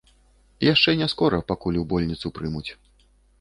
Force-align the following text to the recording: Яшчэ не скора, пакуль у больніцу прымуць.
Яшчэ 0.73 0.93
не 1.01 1.07
скора, 1.13 1.39
пакуль 1.51 1.77
у 1.83 1.85
больніцу 1.93 2.33
прымуць. 2.39 2.65